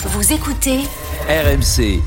Vous 0.00 0.32
écoutez 0.32 0.78
RMC. 1.28 2.00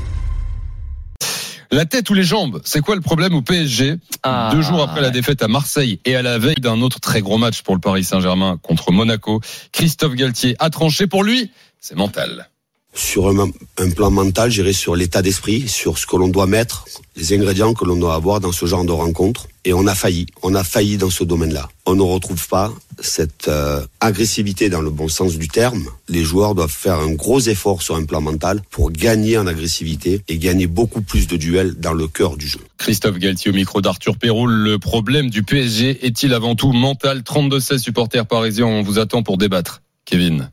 La 1.70 1.84
tête 1.84 2.08
ou 2.08 2.14
les 2.14 2.22
jambes, 2.22 2.60
c'est 2.64 2.80
quoi 2.80 2.94
le 2.94 3.02
problème 3.02 3.34
au 3.34 3.42
PSG 3.42 3.96
Ah, 4.22 4.50
Deux 4.52 4.62
jours 4.62 4.82
après 4.82 5.02
la 5.02 5.10
défaite 5.10 5.42
à 5.42 5.48
Marseille 5.48 6.00
et 6.06 6.16
à 6.16 6.22
la 6.22 6.38
veille 6.38 6.54
d'un 6.54 6.80
autre 6.80 7.00
très 7.00 7.20
gros 7.20 7.36
match 7.36 7.60
pour 7.62 7.74
le 7.74 7.80
Paris 7.80 8.04
Saint-Germain 8.04 8.58
contre 8.62 8.92
Monaco, 8.92 9.40
Christophe 9.72 10.14
Galtier 10.14 10.56
a 10.58 10.70
tranché 10.70 11.06
pour 11.06 11.22
lui, 11.22 11.50
c'est 11.80 11.94
mental. 11.96 12.48
Sur 12.94 13.28
un, 13.28 13.50
plan 13.90 14.10
mental, 14.10 14.50
j'irai 14.50 14.72
sur 14.72 14.94
l'état 14.94 15.22
d'esprit, 15.22 15.66
sur 15.66 15.96
ce 15.96 16.06
que 16.06 16.16
l'on 16.16 16.28
doit 16.28 16.46
mettre, 16.46 16.84
les 17.16 17.32
ingrédients 17.32 17.72
que 17.72 17.84
l'on 17.84 17.96
doit 17.96 18.14
avoir 18.14 18.40
dans 18.40 18.52
ce 18.52 18.66
genre 18.66 18.84
de 18.84 18.92
rencontre. 18.92 19.48
Et 19.64 19.72
on 19.72 19.86
a 19.86 19.94
failli, 19.94 20.26
on 20.42 20.54
a 20.54 20.64
failli 20.64 20.98
dans 20.98 21.08
ce 21.08 21.24
domaine-là. 21.24 21.68
On 21.86 21.94
ne 21.94 22.02
retrouve 22.02 22.48
pas 22.48 22.72
cette 23.00 23.48
euh, 23.48 23.80
agressivité 24.00 24.68
dans 24.68 24.82
le 24.82 24.90
bon 24.90 25.08
sens 25.08 25.38
du 25.38 25.48
terme. 25.48 25.84
Les 26.08 26.24
joueurs 26.24 26.54
doivent 26.54 26.70
faire 26.70 26.98
un 26.98 27.12
gros 27.12 27.40
effort 27.40 27.82
sur 27.82 27.94
un 27.96 28.04
plan 28.04 28.20
mental 28.20 28.60
pour 28.70 28.90
gagner 28.90 29.38
en 29.38 29.46
agressivité 29.46 30.22
et 30.28 30.38
gagner 30.38 30.66
beaucoup 30.66 31.00
plus 31.00 31.26
de 31.26 31.36
duels 31.36 31.74
dans 31.78 31.92
le 31.92 32.08
cœur 32.08 32.36
du 32.36 32.46
jeu. 32.46 32.60
Christophe 32.78 33.18
Galtier 33.18 33.52
au 33.52 33.54
micro 33.54 33.80
d'Arthur 33.80 34.18
Péroul. 34.18 34.52
Le 34.52 34.78
problème 34.78 35.30
du 35.30 35.42
PSG 35.42 36.04
est-il 36.04 36.34
avant 36.34 36.56
tout 36.56 36.72
mental? 36.72 37.20
32-16 37.20 37.78
supporters 37.78 38.26
parisiens, 38.26 38.66
on 38.66 38.82
vous 38.82 38.98
attend 38.98 39.22
pour 39.22 39.38
débattre. 39.38 39.82
Kevin. 40.04 40.50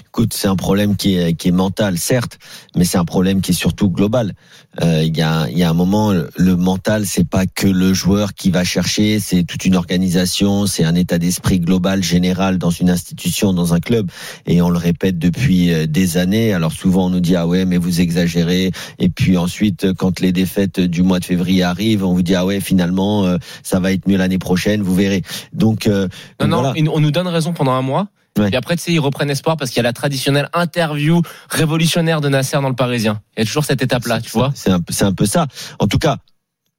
Écoute, 0.00 0.32
c'est 0.32 0.48
un 0.48 0.56
problème 0.56 0.96
qui 0.96 1.16
est, 1.16 1.34
qui 1.34 1.48
est 1.48 1.52
mental, 1.52 1.98
certes, 1.98 2.38
mais 2.76 2.84
c'est 2.84 2.96
un 2.98 3.04
problème 3.04 3.42
qui 3.42 3.50
est 3.50 3.54
surtout 3.54 3.90
global. 3.90 4.32
Euh, 4.82 5.02
Il 5.04 5.14
y, 5.16 5.20
a, 5.22 5.48
il 5.50 5.56
y 5.58 5.62
a 5.62 5.68
un 5.70 5.74
moment, 5.74 6.12
le 6.12 6.56
mental, 6.56 7.06
c'est 7.06 7.28
pas 7.28 7.44
que 7.46 7.66
le 7.66 7.92
joueur 7.92 8.32
qui 8.32 8.50
va 8.50 8.64
chercher, 8.64 9.20
c'est 9.20 9.42
toute 9.44 9.66
une 9.66 9.76
organisation, 9.76 10.66
c'est 10.66 10.84
un 10.84 10.94
état 10.94 11.18
d'esprit 11.18 11.60
global, 11.60 12.02
général 12.02 12.56
dans 12.56 12.70
une 12.70 12.88
institution, 12.88 13.52
dans 13.52 13.74
un 13.74 13.80
club. 13.80 14.10
Et 14.46 14.62
on 14.62 14.70
le 14.70 14.78
répète 14.78 15.18
depuis 15.18 15.72
euh, 15.72 15.86
des 15.86 16.16
années. 16.16 16.54
Alors 16.54 16.72
souvent, 16.72 17.06
on 17.06 17.10
nous 17.10 17.20
dit 17.20 17.36
ah 17.36 17.46
ouais, 17.46 17.66
mais 17.66 17.76
vous 17.76 18.00
exagérez. 18.00 18.70
Et 18.98 19.08
puis 19.10 19.36
ensuite, 19.36 19.92
quand 19.94 20.20
les 20.20 20.32
défaites 20.32 20.80
du 20.80 21.02
mois 21.02 21.20
de 21.20 21.24
février 21.26 21.62
arrivent, 21.62 22.04
on 22.04 22.14
vous 22.14 22.22
dit 22.22 22.34
ah 22.34 22.46
ouais, 22.46 22.60
finalement, 22.60 23.24
euh, 23.26 23.36
ça 23.62 23.78
va 23.78 23.92
être 23.92 24.06
mieux 24.08 24.16
l'année 24.16 24.38
prochaine, 24.38 24.80
vous 24.82 24.94
verrez. 24.94 25.22
Donc, 25.52 25.86
euh, 25.86 26.08
Non, 26.40 26.48
non, 26.48 26.62
voilà. 26.62 26.74
on 26.92 27.00
nous 27.00 27.10
donne 27.10 27.28
raison 27.28 27.52
pendant 27.52 27.72
un 27.72 27.82
mois. 27.82 28.08
Ouais. 28.38 28.48
Et 28.52 28.56
après, 28.56 28.76
tu 28.76 28.82
sais, 28.82 28.92
ils 28.92 28.98
reprennent 28.98 29.30
espoir 29.30 29.56
parce 29.56 29.70
qu'il 29.70 29.78
y 29.78 29.80
a 29.80 29.82
la 29.82 29.92
traditionnelle 29.92 30.48
interview 30.54 31.20
révolutionnaire 31.50 32.20
de 32.20 32.28
Nasser 32.28 32.56
dans 32.60 32.68
le 32.68 32.74
Parisien. 32.74 33.20
Il 33.36 33.40
y 33.40 33.42
a 33.42 33.46
toujours 33.46 33.64
cette 33.64 33.82
étape-là, 33.82 34.20
tu 34.20 34.30
vois. 34.30 34.52
C'est 34.54 34.70
un, 34.70 34.80
un 35.00 35.12
peu 35.12 35.26
ça. 35.26 35.46
En 35.78 35.86
tout 35.86 35.98
cas, 35.98 36.16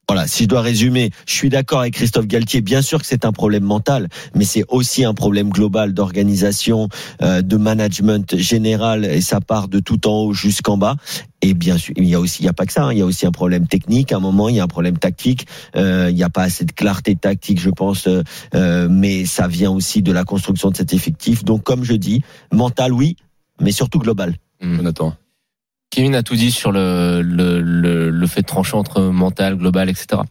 voilà, 0.08 0.26
si 0.26 0.44
je 0.44 0.48
dois 0.48 0.60
résumer, 0.60 1.10
je 1.26 1.32
suis 1.34 1.48
d'accord 1.48 1.80
avec 1.80 1.94
Christophe 1.94 2.26
Galtier. 2.26 2.60
Bien 2.60 2.82
sûr 2.82 3.00
que 3.00 3.06
c'est 3.06 3.24
un 3.24 3.32
problème 3.32 3.64
mental, 3.64 4.08
mais 4.34 4.44
c'est 4.44 4.64
aussi 4.68 5.04
un 5.04 5.14
problème 5.14 5.48
global 5.50 5.94
d'organisation, 5.94 6.88
euh, 7.22 7.40
de 7.42 7.56
management 7.56 8.36
général, 8.36 9.04
et 9.04 9.20
ça 9.20 9.40
part 9.40 9.68
de 9.68 9.80
tout 9.80 10.06
en 10.06 10.24
haut 10.24 10.32
jusqu'en 10.34 10.76
bas. 10.76 10.96
Et 11.40 11.54
bien 11.54 11.78
sûr, 11.78 11.94
il 11.96 12.04
y 12.04 12.14
a 12.14 12.20
aussi, 12.20 12.42
il 12.42 12.46
y 12.46 12.48
a 12.48 12.52
pas 12.52 12.66
que 12.66 12.72
ça. 12.72 12.84
hein, 12.84 12.92
il 12.92 12.98
y 12.98 13.02
a 13.02 13.06
aussi 13.06 13.26
un 13.26 13.32
problème 13.32 13.66
technique. 13.66 14.12
À 14.12 14.16
un 14.16 14.20
moment, 14.20 14.48
il 14.48 14.56
y 14.56 14.60
a 14.60 14.64
un 14.64 14.68
problème 14.68 14.98
tactique. 14.98 15.46
Euh, 15.76 16.08
il 16.10 16.16
n'y 16.16 16.22
a 16.22 16.30
pas 16.30 16.42
assez 16.42 16.64
de 16.64 16.72
clarté 16.72 17.16
tactique, 17.16 17.60
je 17.60 17.70
pense. 17.70 18.06
euh, 18.06 18.22
euh, 18.54 18.88
mais 18.90 19.24
ça 19.26 19.46
vient 19.48 19.70
aussi 19.70 20.02
de 20.02 20.12
la 20.12 20.24
construction 20.24 20.70
de 20.70 20.76
cet 20.76 20.92
effectif. 20.92 21.44
Donc, 21.44 21.62
comme 21.62 21.84
je 21.84 21.94
dis, 21.94 22.22
mental, 22.52 22.92
oui, 22.92 23.16
mais 23.60 23.72
surtout 23.72 23.98
global. 23.98 24.34
Jonathan. 24.60 25.14
Kevin 25.94 26.16
a 26.16 26.24
tout 26.24 26.34
dit 26.34 26.50
sur 26.50 26.72
le, 26.72 27.22
le, 27.22 27.60
le, 27.60 28.10
le 28.10 28.26
fait 28.26 28.40
de 28.40 28.46
trancher 28.46 28.74
entre 28.76 29.00
mental, 29.00 29.54
global, 29.54 29.88
etc. 29.88 30.22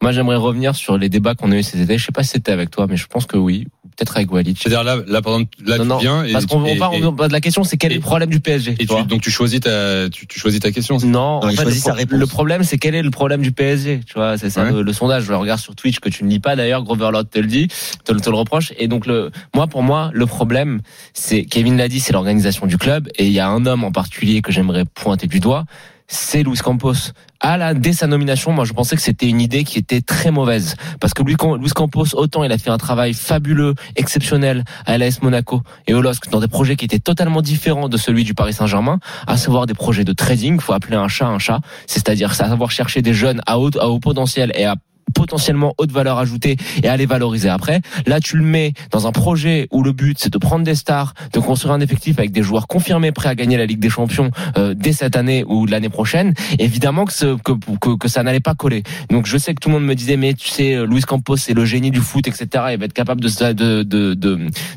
Moi, 0.00 0.12
j'aimerais 0.12 0.36
revenir 0.36 0.74
sur 0.74 0.96
les 0.96 1.10
débats 1.10 1.34
qu'on 1.34 1.52
a 1.52 1.58
eu 1.58 1.62
cet 1.62 1.78
été. 1.78 1.98
Je 1.98 2.06
sais 2.06 2.10
pas 2.10 2.22
si 2.22 2.30
c'était 2.30 2.52
avec 2.52 2.70
toi, 2.70 2.86
mais 2.88 2.96
je 2.96 3.06
pense 3.06 3.26
que 3.26 3.36
oui. 3.36 3.66
Peut-être 4.00 4.16
avec 4.16 4.32
Walid. 4.32 4.56
C'est-à-dire 4.58 4.82
là, 4.82 4.96
là, 5.06 5.20
par 5.20 5.34
exemple, 5.34 5.50
là, 5.62 5.76
Non, 5.76 5.82
tu 5.82 5.88
non, 5.90 5.98
viens 5.98 6.24
et, 6.24 6.32
parce 6.32 6.46
qu'on 6.46 6.64
et- 6.64 6.72
on 6.72 6.76
part, 6.78 6.92
on- 6.94 7.28
la 7.28 7.40
question, 7.42 7.64
c'est 7.64 7.76
quel 7.76 7.92
est 7.92 7.96
le 7.96 8.00
problème 8.00 8.30
du 8.30 8.40
PSG 8.40 8.70
et 8.72 8.86
tu 8.86 8.86
tu- 8.86 9.02
donc 9.04 9.20
tu 9.20 9.30
choisis 9.30 9.60
ta, 9.60 10.08
tu, 10.08 10.26
tu 10.26 10.40
choisis 10.40 10.58
ta 10.58 10.72
question. 10.72 10.96
Non, 11.00 11.08
Non, 11.10 11.36
en 11.44 11.50
fait, 11.50 11.56
choisit 11.56 11.74
le, 11.84 11.90
sa 11.90 11.92
réponse. 11.92 12.18
le 12.18 12.26
problème, 12.26 12.62
c'est 12.64 12.78
quel 12.78 12.94
est 12.94 13.02
le 13.02 13.10
problème 13.10 13.42
du 13.42 13.52
PSG 13.52 14.00
Tu 14.06 14.14
vois, 14.14 14.38
c'est 14.38 14.48
ça 14.48 14.64
Ouais. 14.64 14.72
le, 14.72 14.80
le 14.80 14.92
sondage. 14.94 15.24
Je 15.24 15.28
le 15.32 15.36
regarde 15.36 15.60
sur 15.60 15.74
Twitch 15.74 16.00
que 16.00 16.08
tu 16.08 16.24
ne 16.24 16.30
lis 16.30 16.40
pas 16.40 16.56
d'ailleurs. 16.56 16.82
Groverlord 16.82 17.28
te 17.28 17.38
le 17.38 17.46
dit, 17.46 17.68
te, 18.04 18.12
le- 18.12 18.20
te 18.22 18.30
le 18.30 18.36
reproche. 18.36 18.72
Et 18.78 18.88
donc, 18.88 19.04
le, 19.04 19.30
moi, 19.54 19.66
pour 19.66 19.82
moi, 19.82 20.10
le 20.14 20.24
problème, 20.24 20.80
c'est 21.12 21.44
Kevin 21.44 21.76
l'a 21.76 21.88
dit, 21.88 22.00
c'est 22.00 22.14
l'organisation 22.14 22.64
du 22.66 22.78
club. 22.78 23.10
Et 23.18 23.26
il 23.26 23.32
y 23.32 23.38
a 23.40 23.48
un 23.50 23.66
homme 23.66 23.84
en 23.84 23.92
particulier 23.92 24.40
que 24.40 24.50
j'aimerais 24.50 24.86
pointer 24.86 25.26
du 25.26 25.40
doigt, 25.40 25.66
c'est 26.10 26.42
Luis 26.42 26.58
Campos. 26.58 27.12
À 27.38 27.56
la, 27.56 27.72
dès 27.72 27.92
sa 27.92 28.06
nomination, 28.06 28.52
moi, 28.52 28.64
je 28.64 28.72
pensais 28.72 28.96
que 28.96 29.02
c'était 29.02 29.28
une 29.28 29.40
idée 29.40 29.64
qui 29.64 29.78
était 29.78 30.02
très 30.02 30.30
mauvaise. 30.30 30.74
Parce 31.00 31.14
que 31.14 31.22
Luis 31.22 31.36
Campos, 31.36 32.14
autant 32.14 32.44
il 32.44 32.52
a 32.52 32.58
fait 32.58 32.68
un 32.68 32.76
travail 32.76 33.14
fabuleux, 33.14 33.74
exceptionnel 33.96 34.64
à 34.84 34.98
l'AS 34.98 35.22
Monaco 35.22 35.62
et 35.86 35.94
au 35.94 36.02
LOSC 36.02 36.28
dans 36.30 36.40
des 36.40 36.48
projets 36.48 36.76
qui 36.76 36.84
étaient 36.84 36.98
totalement 36.98 37.40
différents 37.40 37.88
de 37.88 37.96
celui 37.96 38.24
du 38.24 38.34
Paris 38.34 38.52
Saint-Germain, 38.52 38.98
à 39.26 39.36
savoir 39.36 39.66
des 39.66 39.74
projets 39.74 40.04
de 40.04 40.12
trading, 40.12 40.58
faut 40.60 40.72
appeler 40.72 40.96
un 40.96 41.08
chat 41.08 41.28
un 41.28 41.38
chat, 41.38 41.60
c'est-à-dire 41.86 42.34
savoir 42.34 42.70
chercher 42.70 43.02
des 43.02 43.14
jeunes 43.14 43.40
à 43.46 43.58
haut, 43.58 43.70
à 43.78 43.88
haut 43.88 44.00
potentiel 44.00 44.52
et 44.56 44.64
à 44.64 44.74
potentiellement 45.10 45.74
haute 45.78 45.92
valeur 45.92 46.18
ajoutée 46.18 46.56
et 46.82 46.88
à 46.88 46.96
les 46.96 47.06
valoriser 47.06 47.48
après. 47.48 47.80
Là, 48.06 48.20
tu 48.20 48.36
le 48.36 48.44
mets 48.44 48.72
dans 48.90 49.06
un 49.06 49.12
projet 49.12 49.68
où 49.70 49.82
le 49.82 49.92
but 49.92 50.18
c'est 50.18 50.32
de 50.32 50.38
prendre 50.38 50.64
des 50.64 50.74
stars, 50.74 51.14
de 51.32 51.40
construire 51.40 51.74
un 51.74 51.80
effectif 51.80 52.18
avec 52.18 52.32
des 52.32 52.42
joueurs 52.42 52.66
confirmés 52.66 53.12
prêts 53.12 53.28
à 53.28 53.34
gagner 53.34 53.56
la 53.56 53.66
Ligue 53.66 53.80
des 53.80 53.90
Champions 53.90 54.30
euh, 54.56 54.74
dès 54.74 54.92
cette 54.92 55.16
année 55.16 55.44
ou 55.46 55.66
l'année 55.66 55.88
prochaine. 55.88 56.34
Évidemment 56.58 57.04
que, 57.04 57.12
ce, 57.12 57.36
que, 57.36 57.52
que, 57.80 57.96
que 57.96 58.08
ça 58.08 58.22
n'allait 58.22 58.40
pas 58.40 58.54
coller. 58.54 58.82
Donc 59.10 59.26
je 59.26 59.36
sais 59.38 59.54
que 59.54 59.60
tout 59.60 59.68
le 59.68 59.74
monde 59.74 59.84
me 59.84 59.94
disait 59.94 60.16
mais 60.16 60.34
tu 60.34 60.48
sais 60.48 60.74
euh, 60.74 60.86
Luis 60.86 61.02
Campos 61.02 61.36
c'est 61.36 61.54
le 61.54 61.64
génie 61.64 61.90
du 61.90 62.00
foot 62.00 62.26
etc. 62.26 62.46
Il 62.72 62.78
va 62.78 62.84
être 62.84 62.92
capable 62.92 63.20
de 63.20 63.52
de 63.52 63.82
de 63.82 64.14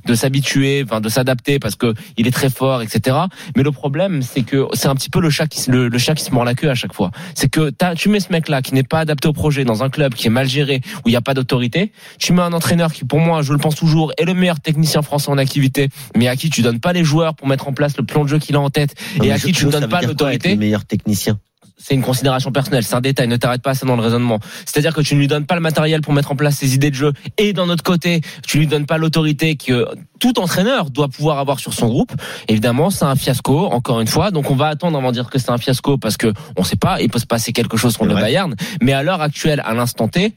de, 0.06 0.16
s'habituer, 0.16 0.84
enfin 0.86 1.02
de 1.02 1.10
s'adapter 1.10 1.60
parce 1.60 1.76
que 1.76 1.94
il 2.18 2.28
est 2.28 2.32
très 2.32 2.50
fort 2.50 2.82
etc. 2.82 3.18
Mais 3.56 3.64
le 3.64 3.72
problème 3.72 4.22
c'est 4.22 4.44
que 4.44 4.68
c'est 4.74 4.88
un 4.88 4.96
petit 4.96 5.10
peu 5.10 5.22
le 5.22 5.30
chat 5.30 5.48
qui 5.48 5.70
le, 5.70 5.88
le 5.88 5.98
chat 5.98 6.16
qui 6.16 6.24
se 6.24 6.32
mord 6.32 6.46
la 6.46 6.56
queue 6.56 6.70
à 6.70 6.76
chaque 6.76 6.94
fois. 6.94 7.12
C'est 7.36 7.50
que 7.50 7.72
tu 7.96 8.10
mets 8.10 8.20
ce 8.20 8.32
mec 8.32 8.50
là 8.50 8.62
qui 8.62 8.74
n'est 8.74 8.84
pas 8.84 9.00
adapté 9.00 9.28
au 9.28 9.34
projet 9.34 9.66
dans 9.66 9.84
un 9.84 9.90
club 9.90 10.14
est 10.28 10.32
mal 10.32 10.48
géré 10.48 10.82
où 11.06 11.10
il 11.10 11.12
n'y 11.12 11.18
a 11.18 11.22
pas 11.22 11.34
d'autorité. 11.34 11.92
Tu 12.20 12.34
mets 12.34 12.42
un 12.42 12.54
entraîneur 12.54 12.94
qui 12.94 13.06
pour 13.06 13.20
moi 13.20 13.42
je 13.42 13.52
le 13.52 13.60
pense 13.60 13.76
toujours 13.76 14.12
est 14.18 14.26
le 14.26 14.34
meilleur 14.34 14.60
technicien 14.60 15.02
français 15.02 15.30
en 15.30 15.38
activité, 15.38 15.90
mais 16.16 16.28
à 16.28 16.36
qui 16.36 16.50
tu 16.50 16.62
donnes 16.62 16.80
pas 16.80 16.94
les 16.94 17.04
joueurs 17.04 17.36
pour 17.36 17.48
mettre 17.48 17.68
en 17.68 17.74
place 17.74 17.98
le 17.98 18.06
plan 18.06 18.24
de 18.24 18.30
jeu 18.30 18.40
qu'il 18.40 18.56
a 18.56 18.60
en 18.60 18.70
tête 18.70 18.96
Non, 19.18 19.26
et 19.26 19.32
à 19.32 19.40
qui 19.40 19.52
tu 19.52 19.66
ne 19.66 19.72
donnes 19.72 19.90
pas 19.90 20.02
l'autorité 20.02 20.50
Le 20.50 20.58
meilleur 20.58 20.86
technicien? 20.86 21.40
C'est 21.84 21.96
une 21.96 22.02
considération 22.02 22.52
personnelle, 22.52 22.84
c'est 22.84 22.96
un 22.96 23.02
détail, 23.02 23.28
ne 23.28 23.36
t'arrête 23.36 23.62
pas 23.62 23.74
ça 23.74 23.86
dans 23.86 23.98
le 23.98 24.02
raisonnement. 24.02 24.40
C'est-à-dire 24.66 24.94
que 24.94 25.02
tu 25.02 25.16
ne 25.16 25.20
lui 25.20 25.28
donnes 25.28 25.46
pas 25.46 25.56
le 25.56 25.62
matériel 25.62 26.00
pour 26.00 26.14
mettre 26.14 26.32
en 26.32 26.36
place 26.38 26.56
ses 26.56 26.76
idées 26.76 26.90
de 26.90 26.96
jeu 26.96 27.12
et 27.38 27.52
d'un 27.52 27.68
autre 27.68 27.84
côté, 27.84 28.22
tu 28.48 28.58
lui 28.58 28.68
donnes 28.68 28.86
pas 28.86 28.98
l'autorité 28.98 29.58
que 29.58 29.86
tout 30.20 30.40
entraîneur 30.40 30.90
doit 30.90 31.10
pouvoir 31.10 31.40
avoir 31.40 31.60
sur 31.60 31.74
son 31.74 31.88
groupe. 31.88 32.14
Évidemment, 32.48 32.90
c'est 32.90 33.04
un 33.04 33.16
fiasco, 33.16 33.66
encore 33.66 34.00
une 34.00 34.08
fois. 34.08 34.32
Donc 34.32 34.50
on 34.50 34.56
va 34.56 34.68
attendre 34.68 34.98
avant 34.98 35.10
de 35.10 35.16
dire 35.16 35.30
que 35.30 35.38
c'est 35.38 35.50
un 35.50 35.58
fiasco 35.58 35.98
parce 35.98 36.16
que 36.16 36.32
on 36.56 36.64
sait 36.64 36.78
pas, 36.78 37.02
il 37.02 37.10
peut 37.10 37.20
se 37.20 37.26
passer 37.26 37.52
quelque 37.52 37.76
chose 37.76 37.98
contre 37.98 38.14
le. 38.14 38.22
Bayern. 38.24 38.56
Mais 38.82 38.94
à 38.94 39.04
l'heure 39.04 39.22
actuelle, 39.22 39.62
à 39.66 39.74
l'instant 39.74 40.08
T, 40.08 40.34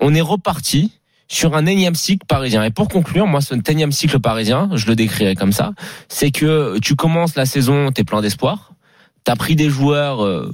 on 0.00 0.12
est 0.14 0.20
reparti 0.20 0.98
sur 1.28 1.54
un 1.54 1.66
énième 1.66 1.94
cycle 1.94 2.26
parisien. 2.26 2.64
Et 2.64 2.70
pour 2.70 2.88
conclure, 2.88 3.26
moi, 3.26 3.40
ce 3.40 3.54
énième 3.70 3.92
cycle 3.92 4.18
parisien, 4.18 4.70
je 4.74 4.86
le 4.86 4.96
décrirais 4.96 5.36
comme 5.36 5.52
ça, 5.52 5.72
c'est 6.08 6.32
que 6.32 6.78
tu 6.80 6.96
commences 6.96 7.36
la 7.36 7.46
saison, 7.46 7.92
t'es 7.92 8.02
plein 8.02 8.20
d'espoir, 8.20 8.72
t'as 9.24 9.36
pris 9.36 9.56
des 9.56 9.70
joueurs 9.70 10.24
euh, 10.24 10.52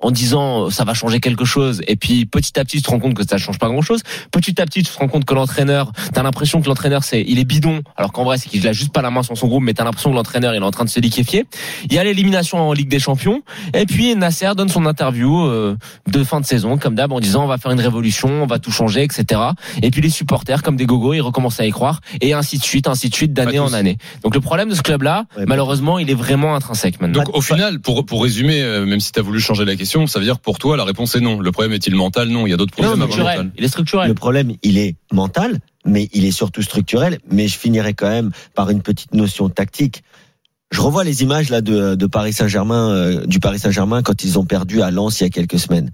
en 0.00 0.10
disant 0.10 0.66
euh, 0.66 0.70
ça 0.70 0.84
va 0.84 0.94
changer 0.94 1.20
quelque 1.20 1.44
chose. 1.44 1.82
Et 1.86 1.96
puis 1.96 2.26
petit 2.26 2.58
à 2.58 2.64
petit 2.64 2.78
tu 2.78 2.82
te 2.82 2.90
rends 2.90 2.98
compte 2.98 3.14
que 3.14 3.26
ça 3.26 3.38
change 3.38 3.58
pas 3.58 3.68
grand 3.68 3.82
chose 3.82 4.02
petit 4.30 4.60
à 4.60 4.66
petit 4.66 4.82
tu 4.82 4.92
te 4.92 4.98
rends 4.98 5.08
compte 5.08 5.24
que 5.24 5.34
l'entraîneur 5.34 5.92
t'as 6.12 6.22
l'impression 6.22 6.60
que 6.60 6.68
l'entraîneur 6.68 7.04
c'est 7.04 7.22
il 7.26 7.38
est 7.38 7.44
bidon. 7.44 7.82
Alors 7.96 8.12
qu'en 8.12 8.24
vrai 8.24 8.38
c'est 8.38 8.48
qu'il 8.48 8.66
a 8.66 8.72
juste 8.72 8.92
pas 8.92 9.02
la 9.02 9.10
main 9.10 9.22
sur 9.22 9.36
son 9.36 9.48
groupe 9.48 9.62
mais 9.62 9.74
t'as 9.74 9.84
l'impression 9.84 10.10
que 10.10 10.16
l'entraîneur 10.16 10.54
il 10.54 10.58
est 10.58 10.64
en 10.64 10.70
train 10.70 10.84
de 10.84 10.90
se 10.90 11.00
liquéfier. 11.00 11.46
Il 11.88 11.94
y 11.94 11.98
a 11.98 12.04
l'élimination 12.04 12.58
en 12.58 12.72
Ligue 12.72 12.88
des 12.88 12.98
Champions. 12.98 13.42
Et 13.74 13.86
puis 13.86 14.14
Nasser 14.14 14.50
donne 14.56 14.68
son 14.68 14.86
interview 14.86 15.44
euh, 15.46 15.76
de 16.08 16.24
fin 16.24 16.40
de 16.40 16.46
saison 16.46 16.78
comme 16.78 16.94
d'hab 16.94 17.12
en 17.12 17.20
disant 17.20 17.44
on 17.44 17.48
va 17.48 17.58
faire 17.58 17.72
une 17.72 17.80
révolution 17.80 18.28
on 18.42 18.46
va 18.46 18.58
tout 18.58 18.72
changer 18.72 19.02
etc 19.02 19.40
et 19.82 19.90
puis 19.90 20.00
les 20.00 20.10
supporters 20.10 20.62
comme 20.62 20.76
des 20.76 20.86
gogos 20.86 21.14
ils 21.14 21.20
recommencent 21.20 21.60
à 21.60 21.66
y 21.66 21.70
croire. 21.70 22.00
Et 22.20 22.32
ainsi 22.32 22.58
de 22.58 22.64
suite 22.64 22.88
ainsi 22.88 23.08
de 23.08 23.14
suite 23.14 23.32
d'année 23.32 23.58
en 23.58 23.72
année. 23.72 23.98
Donc 24.22 24.34
le 24.34 24.40
problème 24.40 24.68
de 24.68 24.74
ce 24.74 24.82
club 24.82 25.02
là 25.02 25.26
Ouais, 25.36 25.44
malheureusement 25.46 25.98
il 25.98 26.10
est 26.10 26.14
vraiment 26.14 26.54
intrinsèque 26.54 27.00
maintenant. 27.00 27.24
Donc 27.24 27.36
au 27.36 27.40
final, 27.40 27.80
pour, 27.80 28.04
pour 28.04 28.22
résumer, 28.22 28.62
euh, 28.62 28.84
même 28.84 29.00
si 29.00 29.12
tu 29.12 29.18
as 29.18 29.22
voulu 29.22 29.40
changer 29.40 29.64
la 29.64 29.76
question, 29.76 29.89
ça 30.06 30.18
veut 30.18 30.24
dire 30.24 30.38
pour 30.38 30.58
toi 30.58 30.76
la 30.76 30.84
réponse 30.84 31.14
est 31.14 31.20
non. 31.20 31.40
Le 31.40 31.52
problème 31.52 31.72
est-il 31.72 31.94
mental? 31.94 32.28
Non, 32.28 32.46
il 32.46 32.50
y 32.50 32.52
a 32.52 32.56
d'autres 32.56 32.72
problèmes 32.72 32.92
avant 32.92 33.06
le 33.06 33.10
structurel 33.10 33.36
mental. 33.36 33.52
il 33.56 33.64
est 33.64 33.68
structurel 33.68 34.08
Le 34.08 34.14
problème, 34.14 34.52
il 34.62 34.78
est 34.78 34.96
mental, 35.12 35.58
mais 35.84 36.08
il 36.12 36.24
est 36.24 36.32
surtout 36.32 36.62
structurel. 36.62 37.18
Mais 37.30 37.48
je 37.48 37.58
finirai 37.58 37.94
quand 37.94 38.08
même 38.08 38.30
par 38.54 38.70
une 38.70 38.82
petite 38.82 39.14
notion 39.14 39.48
tactique. 39.48 40.02
Je 40.70 40.80
revois 40.80 41.02
les 41.02 41.22
images 41.22 41.50
là 41.50 41.60
de, 41.60 41.96
de 41.96 42.06
Paris 42.06 42.32
Saint-Germain, 42.32 42.90
euh, 42.90 43.26
du 43.26 43.40
Paris 43.40 43.58
Saint-Germain 43.58 44.02
quand 44.02 44.22
ils 44.22 44.38
ont 44.38 44.44
perdu 44.44 44.82
à 44.82 44.90
Lens 44.90 45.20
il 45.20 45.24
y 45.24 45.26
a 45.26 45.30
quelques 45.30 45.58
semaines. 45.58 45.90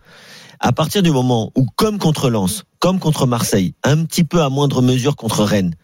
À 0.61 0.73
partir 0.73 1.03
du 1.03 1.11
moment 1.11 1.51
où, 1.55 1.67
comme 1.77 1.99
contre 1.99 2.31
Lens, 2.31 2.65
comme 2.79 2.99
contre 2.99 3.27
Marseille, 3.27 3.75
un 3.85 4.05
petit 4.05 4.25
peu 4.25 4.43
à 4.43 4.49
moindre 4.49 4.83
mesure 4.83 5.17
contre 5.17 5.45
Rennes, 5.45 5.75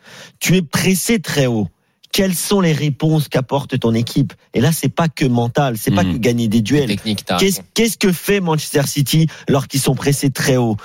tu 0.41 0.57
es 0.57 0.63
pressé 0.63 1.21
très 1.21 1.47
haut. 1.47 1.69
Quelles 2.13 2.35
sont 2.35 2.61
les 2.61 2.73
réponses 2.75 3.29
qu'apporte 3.29 3.79
ton 3.81 3.95
équipe? 3.95 4.35
Et 4.53 4.61
là, 4.61 4.71
c'est 4.71 4.91
pas 4.91 5.09
que 5.09 5.25
mental, 5.25 5.79
c'est 5.79 5.91
pas 5.91 6.05
Mhm. 6.05 6.13
que 6.13 6.19
gagner 6.19 6.47
des 6.49 6.61
duels. 6.61 6.95
qu'est-ce 7.75 7.97
que 7.97 8.13
fait 8.13 8.41
Manchester 8.41 8.87
City 8.87 9.27
lorsqu'ils 9.49 9.81
sont 9.81 9.95
pressés 9.95 10.31
très 10.31 10.59
haut? 10.59 10.77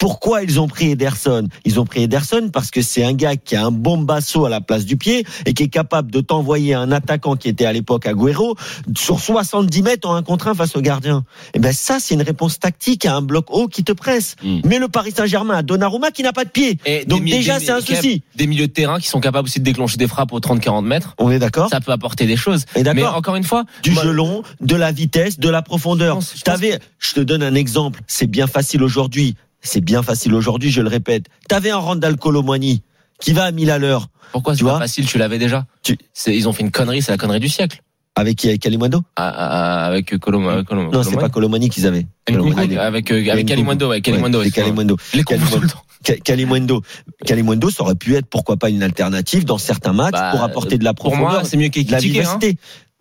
Pourquoi 0.00 0.42
ils 0.42 0.58
ont 0.58 0.66
pris 0.66 0.92
Ederson? 0.92 1.46
Ils 1.66 1.78
ont 1.78 1.84
pris 1.84 2.02
Ederson 2.04 2.48
parce 2.50 2.70
que 2.70 2.80
c'est 2.80 3.04
un 3.04 3.12
gars 3.12 3.36
qui 3.36 3.54
a 3.54 3.66
un 3.66 3.70
bon 3.70 3.98
basso 3.98 4.46
à 4.46 4.48
la 4.48 4.62
place 4.62 4.86
du 4.86 4.96
pied 4.96 5.26
et 5.44 5.52
qui 5.52 5.64
est 5.64 5.68
capable 5.68 6.10
de 6.10 6.22
t'envoyer 6.22 6.72
un 6.72 6.90
attaquant 6.90 7.36
qui 7.36 7.48
était 7.50 7.66
à 7.66 7.72
l'époque 7.74 8.06
Agüero 8.06 8.56
sur 8.96 9.20
70 9.20 9.82
mètres 9.82 10.08
en 10.08 10.14
un 10.14 10.22
contre 10.22 10.48
un 10.48 10.54
face 10.54 10.74
au 10.74 10.80
gardien. 10.80 11.22
Et 11.52 11.58
ben 11.58 11.74
ça, 11.74 11.98
c'est 12.00 12.14
une 12.14 12.22
réponse 12.22 12.58
tactique 12.58 13.04
à 13.04 13.14
un 13.14 13.20
bloc 13.20 13.44
haut 13.50 13.68
qui 13.68 13.84
te 13.84 13.92
presse. 13.92 14.36
Mm. 14.42 14.60
Mais 14.64 14.78
le 14.78 14.88
Paris 14.88 15.12
Saint-Germain 15.14 15.56
a 15.58 15.62
Donnarumma 15.62 16.10
qui 16.12 16.22
n'a 16.22 16.32
pas 16.32 16.46
de 16.46 16.50
pied. 16.50 16.78
Et 16.86 17.04
Donc 17.04 17.22
des 17.22 17.32
déjà, 17.32 17.60
c'est 17.60 17.70
un 17.70 17.82
souci. 17.82 18.22
Des 18.36 18.46
milieux 18.46 18.68
de 18.68 18.72
terrain 18.72 18.98
qui 19.00 19.08
sont 19.08 19.20
capables 19.20 19.48
aussi 19.48 19.58
de 19.60 19.64
déclencher 19.64 19.98
des 19.98 20.08
frappes 20.08 20.32
aux 20.32 20.40
30-40 20.40 20.82
mètres. 20.82 21.14
On 21.18 21.30
est 21.30 21.38
d'accord 21.38 21.68
Ça 21.68 21.82
peut 21.82 21.92
apporter 21.92 22.24
des 22.24 22.36
choses. 22.36 22.64
Et 22.74 22.78
Mais 22.78 22.84
d'accord. 22.84 23.16
encore 23.16 23.36
une 23.36 23.44
fois, 23.44 23.64
du 23.82 23.90
moi- 23.90 24.02
jeu 24.02 24.12
long, 24.12 24.44
de 24.62 24.76
la 24.76 24.92
vitesse, 24.92 25.38
de 25.38 25.50
la 25.50 25.60
profondeur. 25.60 26.14
Je 26.22 26.26
pense- 26.26 26.34
je 26.38 26.42
T'avais, 26.42 26.78
je 26.98 27.12
te 27.12 27.20
donne 27.20 27.42
un 27.42 27.54
exemple. 27.54 28.00
C'est 28.06 28.26
bien 28.26 28.46
facile 28.46 28.82
aujourd'hui. 28.82 29.36
C'est 29.62 29.80
bien 29.80 30.02
facile 30.02 30.34
aujourd'hui, 30.34 30.70
je 30.70 30.80
le 30.82 30.88
répète. 30.88 31.26
T'avais 31.48 31.70
un 31.70 31.76
Randall 31.78 32.16
Colomwani 32.16 32.82
qui 33.20 33.32
va 33.32 33.44
à 33.44 33.50
1000 33.52 33.70
à 33.70 33.78
l'heure. 33.78 34.08
pourquoi 34.32 34.54
c'est 34.56 34.64
pas 34.64 34.78
facile 34.78 35.06
Tu 35.06 35.18
l'avais 35.18 35.38
déjà. 35.38 35.66
Tu- 35.82 35.98
Ils 36.26 36.48
ont 36.48 36.52
fait 36.52 36.62
une 36.62 36.70
connerie, 36.70 37.02
c'est 37.02 37.12
la 37.12 37.18
connerie 37.18 37.40
du 37.40 37.48
siècle. 37.48 37.82
Avec 38.16 38.36
qui 38.36 38.48
Avec 38.48 38.60
Kalimundo 38.60 39.02
Ah, 39.16 39.32
ah, 39.34 39.48
ah, 39.82 39.86
Avec 39.86 40.18
Colom. 40.18 40.64
Colom 40.64 40.90
Non, 40.90 41.02
c'est 41.02 41.16
pas 41.16 41.28
Colomani 41.28 41.68
qu'ils 41.70 41.86
avaient. 41.86 42.06
Colomani. 42.26 42.76
Avec, 42.76 43.10
euh, 43.12 43.30
avec 43.30 43.46
Kalimundo. 43.46 44.96
Ouais. 44.96 45.08
Les 45.14 45.24
temps. 45.68 45.82
Ka- 46.02 46.16
Kalimundo. 46.16 46.82
Kalimundo, 47.24 47.70
ça 47.70 47.82
aurait 47.82 47.94
pu 47.94 48.16
être 48.16 48.26
pourquoi 48.26 48.56
pas 48.56 48.68
une 48.70 48.82
alternative 48.82 49.44
dans 49.44 49.58
certains 49.58 49.92
matchs 49.92 50.12
Bah, 50.12 50.30
pour 50.32 50.42
apporter 50.42 50.78
de 50.78 50.84
la 50.84 50.94
Pour 50.94 51.10
profondeur, 51.10 51.30
moi, 51.32 51.44
c'est 51.44 51.56
mieux 51.56 51.68
de 51.68 51.92
la. 51.92 51.98
Hein. 51.98 52.38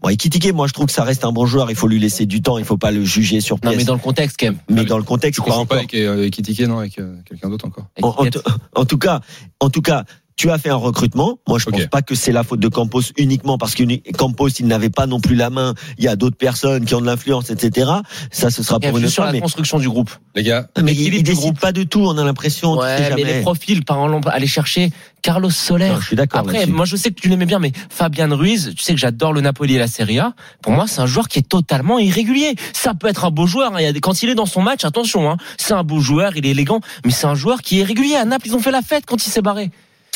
Bon, 0.01 0.09
Ekitike, 0.09 0.53
moi 0.53 0.67
je 0.67 0.73
trouve 0.73 0.85
que 0.85 0.91
ça 0.93 1.03
reste 1.03 1.25
un 1.25 1.31
bon 1.31 1.45
joueur. 1.45 1.69
Il 1.69 1.75
faut 1.75 1.87
lui 1.87 1.99
laisser 1.99 2.25
du 2.25 2.41
temps. 2.41 2.57
Il 2.57 2.63
faut 2.65 2.77
pas 2.77 2.91
le 2.91 3.03
juger 3.03 3.41
sur 3.41 3.57
Non, 3.57 3.71
pièce. 3.71 3.77
mais 3.77 3.83
dans 3.83 3.93
le 3.95 3.99
contexte, 3.99 4.37
quand 4.39 4.45
même. 4.47 4.57
Mais 4.69 4.85
dans 4.85 4.97
le 4.97 5.03
contexte, 5.03 5.41
Tu 5.43 5.49
pas 5.49 5.55
pas 5.55 5.61
encore. 5.61 5.77
avec, 5.77 5.93
euh, 5.93 6.13
avec 6.13 6.27
Ekitike, 6.39 6.61
non, 6.67 6.79
avec 6.79 6.97
euh, 6.99 7.15
quelqu'un 7.27 7.49
d'autre 7.49 7.65
encore. 7.65 7.85
En, 8.01 8.09
en 8.09 8.25
t- 8.25 8.39
en 8.75 8.85
tout 8.85 8.97
cas, 8.97 9.19
en 9.59 9.69
tout 9.69 9.81
cas, 9.81 10.05
tu 10.39 10.49
as 10.51 10.57
fait 10.57 10.69
un 10.69 10.75
recrutement. 10.75 11.37
Moi, 11.49 11.59
je 11.59 11.65
Ok. 11.67 11.73
pense 11.73 11.87
pas 11.87 12.01
que 12.01 12.15
c'est 12.15 12.31
la 12.31 12.45
faute 12.45 12.61
de 12.61 12.69
Campos 12.69 13.01
uniquement 13.17 13.57
parce 13.57 13.75
que 13.75 13.83
Campos, 14.13 14.47
il 14.47 14.67
n'avait 14.67 14.89
pas 14.89 15.05
non 15.05 15.19
plus 15.19 15.35
la 15.35 15.49
main. 15.49 15.73
Il 15.97 16.05
y 16.05 16.07
a 16.07 16.15
d'autres 16.15 16.37
personnes 16.37 16.85
qui 16.85 16.95
ont 16.95 17.01
de 17.01 17.05
l'influence, 17.05 17.49
etc. 17.49 17.91
Ça, 18.31 18.49
ce 18.49 18.63
sera 18.63 18.79
pour 18.79 18.97
une 18.97 19.03
autre 19.03 19.11
sur 19.13 19.23
fois. 19.23 19.25
la 19.25 19.31
Mais, 19.33 19.41
construction 19.41 19.79
du 19.79 19.89
groupe. 19.89 20.09
Les 20.35 20.43
gars, 20.43 20.69
mais 20.81 20.93
il, 20.93 21.13
il 21.13 21.23
décide 21.23 21.41
groupe. 21.41 21.59
pas 21.59 21.73
de 21.73 21.83
tout. 21.83 21.99
On 22.05 22.17
a 22.17 22.23
l'impression. 22.23 22.77
tu 22.77 22.83
sais 22.83 22.87
Ouais, 22.87 22.99
mais 23.01 23.09
jamais. 23.09 23.23
les 23.25 23.41
profils, 23.41 23.83
par 23.83 24.01
exemple, 24.05 24.29
aller 24.31 24.47
chercher 24.47 24.91
Carlos 25.21 25.49
Soler. 25.49 25.89
Non, 25.89 25.99
je 25.99 26.07
suis 26.07 26.15
d'accord 26.15 26.39
Après, 26.39 26.65
moi, 26.67 26.85
je 26.85 26.95
sais 26.95 27.09
que 27.11 27.19
tu 27.19 27.27
l'aimais 27.27 27.45
bien, 27.45 27.59
mais 27.59 27.73
Fabian 27.89 28.33
Ruiz, 28.33 28.71
tu 28.77 28.81
sais 28.81 28.93
que 28.93 28.99
j'adore 28.99 29.33
le 29.33 29.41
Napoli 29.41 29.75
et 29.75 29.77
la 29.79 29.87
Serie 29.87 30.19
A. 30.19 30.33
Pour 30.61 30.71
moi, 30.71 30.87
c'est 30.87 31.01
un 31.01 31.05
joueur 31.05 31.27
qui 31.27 31.39
est 31.39 31.49
totalement 31.49 31.99
irrégulier. 31.99 32.55
Ça 32.71 32.93
peut 32.93 33.07
être 33.07 33.25
un 33.25 33.31
beau 33.31 33.45
joueur. 33.45 33.75
hein. 33.75 33.91
Quand 34.01 34.23
il 34.23 34.29
est 34.29 34.35
dans 34.35 34.45
son 34.45 34.61
match, 34.61 34.85
attention, 34.85 35.29
hein. 35.29 35.35
c'est 35.57 35.73
un 35.73 35.83
beau 35.83 35.99
joueur, 35.99 36.37
il 36.37 36.45
est 36.45 36.51
élégant, 36.51 36.79
mais 37.03 37.11
c'est 37.11 37.27
un 37.27 37.35
joueur 37.35 37.61
qui 37.61 37.81
est 37.81 37.83
régulier. 37.83 38.15
À 38.15 38.23
Naples, 38.23 38.47
ils 38.47 38.55
ont 38.55 38.59
fait 38.61 38.71
la 38.71 38.81
fête 38.81 39.03
quand 39.05 39.25
il 39.25 39.29
s'est 39.29 39.41
barré. 39.41 39.69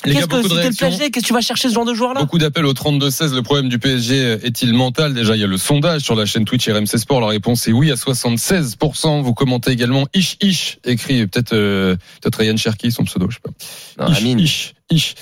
Qu'est-ce 0.04 0.26
que 0.26 0.48
t'es 0.48 0.70
le. 0.70 0.76
PSG, 0.76 1.12
qu'est-ce 1.12 1.24
que 1.24 1.28
tu 1.28 1.34
vas 1.34 1.42
chercher 1.42 1.70
ce 1.70 1.74
genre 1.74 1.86
de 1.86 1.94
joueur-là? 1.94 2.22
Beaucoup 2.22 2.38
d'appels 2.38 2.66
au 2.66 2.74
32-16. 2.74 3.34
Le 3.34 3.42
problème 3.42 3.70
du 3.70 3.80
PSG 3.80 4.40
est-il 4.44 4.74
mental? 4.74 5.14
Déjà, 5.14 5.36
il 5.36 5.42
y 5.42 5.44
a 5.44 5.48
le 5.48 5.58
sondage 5.58 6.02
sur 6.02 6.16
la 6.16 6.26
chaîne 6.26 6.46
Twitch 6.46 6.68
RMC 6.68 6.98
Sport. 6.98 7.22
La 7.22 7.28
réponse 7.28 7.68
est 7.68 7.72
oui 7.72 7.92
à 7.92 7.96
76%. 7.96 9.22
Vous 9.22 9.34
commentez 9.34 9.72
également 9.72 10.08
Ish 10.14 10.38
Ish, 10.42 10.80
écrit 10.84 11.26
peut-être 11.28 11.54
euh, 11.54 11.96
peut-être 12.22 12.38
Ryan 12.38 12.58
Cherki, 12.58 12.92
son 12.92 13.04
pseudo, 13.04 13.28
je 13.30 13.36
sais 13.36 13.42
pas. 13.42 14.06
Non, 14.06 14.12
Ish, 14.12 14.18
Amine. 14.20 14.40
Ish, 14.40 14.74
Ish. 14.90 15.16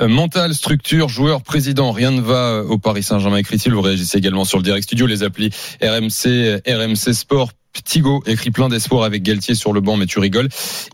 Euh, 0.00 0.08
mental, 0.08 0.54
structure, 0.54 1.08
joueur, 1.08 1.42
président, 1.42 1.90
rien 1.90 2.10
ne 2.10 2.20
va 2.20 2.34
euh, 2.34 2.64
au 2.64 2.78
Paris 2.78 3.02
Saint-Germain, 3.02 3.38
écrit-il. 3.38 3.72
Vous 3.72 3.80
réagissez 3.80 4.18
également 4.18 4.44
sur 4.44 4.58
le 4.58 4.64
direct 4.64 4.84
studio, 4.84 5.06
les 5.06 5.22
applis 5.22 5.50
RMC, 5.82 6.26
euh, 6.26 6.58
RMC 6.66 7.14
Sport. 7.14 7.52
Tigo 7.84 8.22
écrit 8.26 8.50
plein 8.50 8.68
d'espoir 8.68 9.04
avec 9.04 9.22
Galtier 9.22 9.54
sur 9.54 9.72
le 9.72 9.80
banc, 9.80 9.96
mais 9.96 10.06
tu 10.06 10.18
rigoles. 10.18 10.48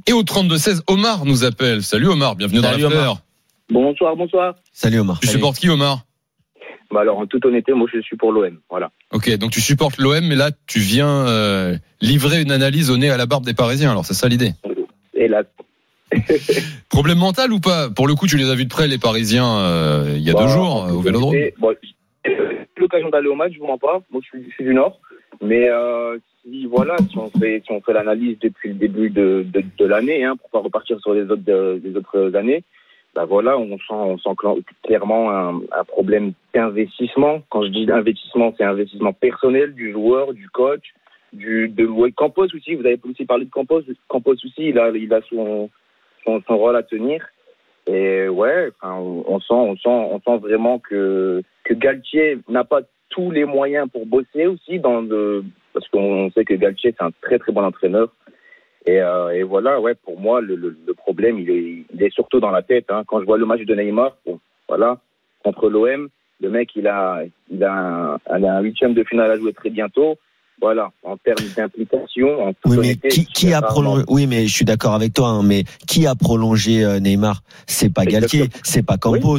Et 0.06 0.12
au 0.12 0.22
32-16, 0.22 0.82
Omar 0.86 1.24
nous 1.24 1.44
appelle. 1.44 1.82
Salut 1.82 2.08
Omar, 2.08 2.36
bienvenue 2.36 2.60
Salut, 2.60 2.82
dans. 2.82 2.90
Omar. 2.90 3.18
Bonsoir, 3.70 4.16
bonsoir. 4.16 4.54
Salut 4.72 5.00
Omar. 5.00 5.20
Tu 5.20 5.26
Salut. 5.26 5.38
supportes 5.38 5.58
qui 5.58 5.68
Omar? 5.68 6.04
Bah 6.90 7.00
alors, 7.00 7.18
en 7.18 7.26
toute 7.26 7.44
honnêteté, 7.46 7.72
moi, 7.72 7.88
je 7.92 8.00
suis 8.00 8.16
pour 8.16 8.32
l'OM. 8.32 8.58
Voilà. 8.68 8.90
Ok, 9.12 9.34
donc 9.38 9.50
tu 9.50 9.62
supportes 9.62 9.98
l'OM, 9.98 10.26
mais 10.26 10.36
là 10.36 10.50
tu 10.66 10.78
viens 10.78 11.26
euh, 11.26 11.76
livrer 12.02 12.42
une 12.42 12.52
analyse 12.52 12.90
au 12.90 12.98
nez 12.98 13.08
à 13.08 13.16
la 13.16 13.24
barbe 13.24 13.44
des 13.46 13.54
Parisiens. 13.54 13.90
Alors 13.90 14.04
c'est 14.04 14.14
ça 14.14 14.28
l'idée? 14.28 14.52
Là, 15.14 15.44
Problème 16.88 17.18
mental 17.18 17.52
ou 17.52 17.60
pas? 17.60 17.90
Pour 17.90 18.06
le 18.06 18.14
coup, 18.14 18.26
tu 18.26 18.36
les 18.36 18.50
as 18.50 18.54
vus 18.54 18.64
de 18.64 18.70
près 18.70 18.88
les 18.88 18.98
Parisiens 18.98 19.58
euh, 19.58 20.14
il 20.16 20.22
y 20.22 20.30
a 20.30 20.34
bah, 20.34 20.42
deux 20.42 20.48
jours 20.48 20.76
en 20.76 20.88
euh, 20.88 20.92
au 20.92 21.00
Vélodrome. 21.00 21.34
bon, 21.58 21.74
j'ai 22.24 22.32
eu 22.32 22.80
l'occasion 22.80 23.08
d'aller 23.08 23.28
au 23.28 23.34
match, 23.34 23.52
je 23.54 23.58
vous 23.58 23.66
mens 23.66 23.78
pas. 23.78 24.02
Moi, 24.10 24.20
je 24.22 24.28
suis, 24.28 24.48
je 24.48 24.54
suis 24.54 24.64
du 24.64 24.74
Nord. 24.74 25.00
Mais 25.40 25.68
euh, 25.68 26.18
si 26.42 26.66
voilà, 26.66 26.96
si 26.98 27.16
on 27.18 27.30
fait, 27.30 27.62
si 27.64 27.72
on 27.72 27.80
fait 27.80 27.92
l'analyse 27.92 28.38
depuis 28.40 28.70
le 28.70 28.74
début 28.74 29.10
de, 29.10 29.44
de, 29.52 29.62
de 29.78 29.84
l'année, 29.86 30.24
hein, 30.24 30.36
pour 30.36 30.50
pas 30.50 30.58
repartir 30.60 30.98
sur 31.00 31.14
les 31.14 31.22
autres, 31.30 31.42
euh, 31.48 31.78
les 31.82 31.96
autres 31.96 32.34
années, 32.34 32.62
bah 33.14 33.26
voilà, 33.26 33.58
on 33.58 33.76
sent, 33.78 33.84
on 33.90 34.18
sent 34.18 34.30
cla- 34.30 34.62
clairement 34.82 35.30
un, 35.30 35.60
un 35.70 35.84
problème 35.84 36.32
d'investissement. 36.54 37.42
Quand 37.50 37.62
je 37.62 37.68
dis 37.68 37.86
investissement, 37.90 38.54
c'est 38.56 38.64
investissement 38.64 39.12
personnel 39.12 39.74
du 39.74 39.92
joueur, 39.92 40.32
du 40.32 40.48
coach, 40.48 40.94
du 41.32 41.68
de 41.68 41.86
ouais, 41.86 42.12
Campos 42.12 42.46
aussi. 42.54 42.74
Vous 42.74 42.86
avez 42.86 42.98
aussi 43.08 43.26
parlé 43.26 43.44
de 43.44 43.50
Campos. 43.50 43.82
Campos 44.08 44.32
aussi, 44.32 44.68
il 44.70 44.78
a, 44.78 44.90
il 44.90 45.12
a 45.12 45.20
son, 45.28 45.68
son, 46.24 46.42
son 46.46 46.56
rôle 46.56 46.76
à 46.76 46.82
tenir. 46.82 47.22
Et 47.86 48.28
ouais, 48.28 48.70
enfin, 48.80 48.94
on 48.94 49.40
sent, 49.40 49.52
on 49.52 49.76
sent, 49.76 49.88
on 49.88 50.20
sent 50.20 50.38
vraiment 50.38 50.78
que 50.78 51.42
que 51.64 51.74
Galtier 51.74 52.38
n'a 52.48 52.64
pas 52.64 52.80
tous 53.10 53.30
les 53.30 53.44
moyens 53.44 53.88
pour 53.90 54.06
bosser 54.06 54.46
aussi 54.46 54.78
dans 54.78 55.00
le 55.00 55.44
parce 55.72 55.88
qu'on 55.88 56.30
sait 56.32 56.44
que 56.44 56.54
Galtier 56.54 56.94
c'est 56.96 57.04
un 57.04 57.10
très 57.22 57.38
très 57.38 57.52
bon 57.52 57.64
entraîneur. 57.64 58.08
Et, 58.84 59.00
euh, 59.00 59.30
et 59.30 59.44
voilà, 59.44 59.80
ouais, 59.80 59.94
pour 59.94 60.18
moi 60.18 60.40
le, 60.40 60.56
le, 60.56 60.76
le 60.86 60.94
problème 60.94 61.38
il 61.38 61.50
est, 61.50 61.84
il 61.94 62.02
est 62.02 62.12
surtout 62.12 62.40
dans 62.40 62.50
la 62.50 62.62
tête. 62.62 62.86
Hein. 62.90 63.04
Quand 63.06 63.20
je 63.20 63.26
vois 63.26 63.38
le 63.38 63.46
match 63.46 63.60
de 63.62 63.74
Neymar, 63.74 64.16
bon, 64.26 64.40
voilà, 64.68 64.98
contre 65.44 65.68
l'OM, 65.68 66.08
le 66.40 66.50
mec 66.50 66.70
il 66.74 66.88
a 66.88 67.22
il 67.50 67.62
a 67.62 68.18
un, 68.28 68.60
huitième 68.60 68.94
de 68.94 69.04
finale 69.04 69.30
à 69.30 69.36
jouer 69.38 69.52
très 69.52 69.70
bientôt. 69.70 70.18
Voilà, 70.60 70.92
en 71.02 71.16
termes 71.16 71.44
d'implication, 71.56 72.48
en 72.48 72.52
Oui, 72.66 72.76
mais 72.78 72.94
qui, 73.10 73.52
a 73.52 73.60
prolongé 73.62 74.04
Oui, 74.08 74.28
mais 74.28 74.46
je 74.46 74.54
suis 74.54 74.64
d'accord 74.64 74.94
avec 74.94 75.12
toi. 75.12 75.28
hein, 75.28 75.42
mais 75.42 75.64
qui 75.88 76.06
a 76.06 76.14
prolongé 76.14 76.84
euh, 76.84 77.00
Neymar? 77.00 77.42
C'est 77.66 77.92
pas 77.92 78.04
Galtier, 78.04 78.44
c'est 78.62 78.86
pas 78.86 78.96
Campos. 78.96 79.38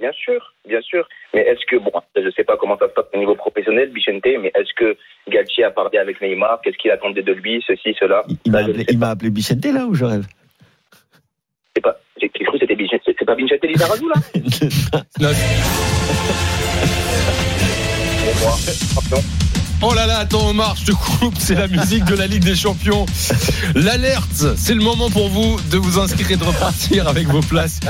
Bien 0.00 0.10
sûr, 0.12 0.54
bien 0.66 0.80
sûr. 0.82 1.06
Mais 1.34 1.42
est-ce 1.42 1.64
que, 1.66 1.76
bon, 1.76 1.90
je 2.16 2.20
ne 2.22 2.30
sais 2.30 2.44
pas 2.44 2.56
comment 2.56 2.76
ça 2.78 2.88
se 2.88 2.92
passe 2.94 3.06
au 3.14 3.18
niveau 3.18 3.34
professionnel, 3.34 3.90
Bichente, 3.90 4.24
mais 4.40 4.52
est-ce 4.54 4.72
que 4.74 4.96
Galtier 5.28 5.64
a 5.64 5.70
parlé 5.70 5.98
avec 5.98 6.20
Neymar? 6.20 6.60
Qu'est-ce 6.62 6.76
qu'il 6.78 6.90
attendait 6.90 7.22
de 7.22 7.32
lui? 7.32 7.62
Ceci, 7.66 7.94
cela? 7.98 8.24
Il- 8.28 8.36
Il 8.46 8.52
m'a 8.52 8.58
appelé, 8.60 8.86
appelé 9.02 9.30
Bichente 9.30 9.64
là 9.66 9.86
ou 9.86 9.94
je 9.94 10.04
rêve? 10.04 10.26
Sais 11.74 11.82
pas. 11.82 11.96
J'ai 12.20 12.28
cru 12.30 12.44
que 12.52 12.58
c'était 12.58 12.74
Bichente. 12.76 13.00
C'est 13.04 13.24
pas 13.24 13.34
Bichente 13.34 13.64
Lizarazu, 13.64 14.04
là? 14.08 14.20
Pour 18.24 18.34
moi, 18.40 18.52
attention. 18.54 19.55
Oh 19.82 19.92
là 19.92 20.06
là, 20.06 20.20
attends 20.20 20.48
Omar, 20.48 20.74
je 20.80 20.86
te 20.86 20.92
coupe, 20.92 21.34
c'est 21.38 21.54
la 21.54 21.68
musique 21.68 22.04
de 22.06 22.14
la 22.14 22.26
Ligue 22.26 22.44
des 22.44 22.56
Champions. 22.56 23.04
L'alerte, 23.74 24.46
c'est 24.56 24.72
le 24.72 24.80
moment 24.80 25.10
pour 25.10 25.28
vous 25.28 25.58
de 25.70 25.76
vous 25.76 25.98
inscrire 25.98 26.30
et 26.30 26.36
de 26.36 26.44
repartir 26.44 27.06
avec 27.06 27.28
vos 27.28 27.42
places 27.42 27.80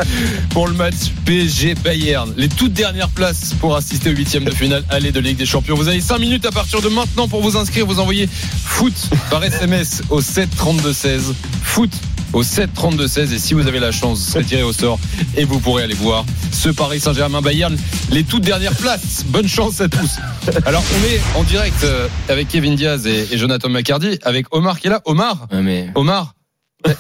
pour 0.51 0.67
le 0.67 0.75
match 0.75 1.13
PSG 1.25 1.77
Bayern. 1.77 2.35
Les 2.37 2.49
toutes 2.49 2.73
dernières 2.73 3.09
places 3.11 3.55
pour 3.61 3.77
assister 3.77 4.11
au 4.11 4.15
huitième 4.15 4.45
de 4.45 4.51
finale 4.51 4.85
aller 4.91 5.13
de 5.13 5.21
Ligue 5.21 5.37
des 5.37 5.47
Champions. 5.47 5.77
Vous 5.77 5.87
avez 5.87 6.01
5 6.01 6.19
minutes 6.19 6.45
à 6.45 6.51
partir 6.51 6.83
de 6.83 6.89
maintenant 6.89 7.29
pour 7.29 7.41
vous 7.41 7.57
inscrire. 7.57 7.87
Vous 7.87 8.01
envoyez 8.01 8.29
foot 8.65 9.09
par 9.31 9.45
SMS 9.45 10.03
au 10.11 10.21
7 10.21 10.51
32 10.57 10.93
16. 10.93 11.35
Foot 11.63 11.91
au 12.37 12.43
7 12.43 12.75
32 12.75 13.09
16 13.09 13.33
et 13.33 13.39
si 13.39 13.55
vous 13.55 13.67
avez 13.67 13.81
la 13.81 13.91
chance, 13.93 14.19
vous 14.19 14.31
serez 14.33 14.45
tiré 14.45 14.63
au 14.63 14.73
sort 14.75 14.99
et 15.39 15.45
vous 15.45 15.59
pourrez 15.59 15.85
aller 15.85 15.95
voir 15.95 16.27
ce 16.53 16.69
Paris 16.69 17.01
Saint-Germain 17.01 17.41
Bayern 17.41 17.75
les 18.13 18.25
toutes 18.25 18.43
dernières 18.43 18.77
places. 18.77 19.25
Bonne 19.29 19.49
chance 19.49 19.81
à 19.81 19.89
tous. 19.89 20.19
Alors 20.67 20.83
on 21.01 21.05
est 21.07 21.39
en 21.41 21.45
direct 21.45 21.83
euh, 21.85 22.09
avec 22.29 22.49
Kevin 22.49 22.75
Diaz 22.75 23.07
et, 23.07 23.33
et 23.33 23.39
Jonathan 23.39 23.71
McCardy 23.71 24.19
avec 24.23 24.55
Omar 24.55 24.79
qui 24.79 24.89
est 24.89 24.91
là. 24.91 25.01
Omar, 25.07 25.47
Ouais, 25.51 25.63
mais 25.63 25.89
Omar, 25.95 26.35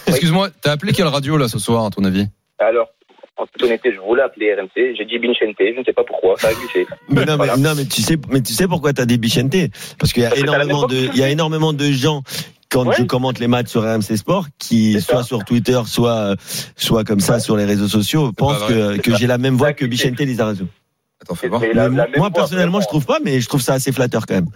excuse-moi, 0.06 0.48
t'as 0.62 0.72
appelé 0.72 0.94
quelle 0.94 1.06
radio 1.08 1.36
là 1.36 1.48
ce 1.48 1.58
soir 1.58 1.84
à 1.84 1.90
ton 1.90 2.04
avis? 2.04 2.26
Alors, 2.58 2.86
en 3.36 3.44
toute 3.44 3.62
honnêteté, 3.62 3.92
je 3.94 4.00
voulais 4.00 4.22
appeler 4.22 4.54
RMC. 4.54 4.94
J'ai 4.96 5.04
dit 5.04 5.18
Bichente. 5.18 5.54
Je 5.60 5.78
ne 5.78 5.84
sais 5.84 5.92
pas 5.92 6.04
pourquoi. 6.04 6.36
Ça 6.38 6.48
a 6.48 6.54
glissé. 6.54 6.86
Mais 7.10 7.26
non, 7.26 7.32
mais, 7.32 7.36
Voilà. 7.36 7.56
non, 7.58 7.74
mais 7.76 7.84
tu 7.84 8.00
sais, 8.00 8.16
mais 8.30 8.40
tu 8.40 8.54
sais 8.54 8.66
pourquoi 8.66 8.94
t'as 8.94 9.04
des 9.04 9.18
Bichente? 9.18 9.54
Parce 9.98 10.14
qu'il 10.14 10.22
y 10.22 10.26
a 10.26 10.30
Parce 10.30 10.40
énormément 10.40 10.86
de, 10.86 10.96
il 11.12 11.18
y 11.18 11.22
a 11.22 11.28
énormément 11.28 11.74
de 11.74 11.84
gens 11.92 12.22
quand 12.84 12.86
Ouais. 12.88 12.94
je 12.98 13.02
commente 13.04 13.38
les 13.38 13.48
matchs 13.48 13.68
sur 13.68 13.82
RMC 13.82 14.16
Sport, 14.16 14.46
qui 14.58 15.00
soit 15.00 15.18
ça. 15.18 15.22
sur 15.22 15.44
Twitter, 15.44 15.80
soit 15.86 16.36
soit 16.76 17.04
comme 17.04 17.20
ça 17.20 17.34
Ouais. 17.34 17.40
sur 17.40 17.56
les 17.56 17.64
réseaux 17.64 17.88
sociaux, 17.88 18.32
pensent 18.32 18.58
pas 18.60 18.68
que, 18.68 18.96
que 18.98 19.16
j'ai 19.16 19.26
la 19.26 19.38
même 19.38 19.54
voix 19.56 19.72
que 19.72 19.84
Bichente 19.86 20.18
Lizarazu. 20.20 20.64
Attends, 21.22 21.34
fais 21.34 21.48
voir. 21.48 21.62
La- 21.62 21.88
la 21.88 21.88
moi, 21.88 22.06
voix, 22.18 22.30
personnellement, 22.30 22.80
je 22.82 22.86
trouve 22.88 23.06
pas, 23.06 23.18
mais 23.24 23.40
je 23.40 23.48
trouve 23.48 23.62
ça 23.62 23.72
assez 23.74 23.90
flatteur 23.92 24.26
quand 24.26 24.34
même. 24.34 24.48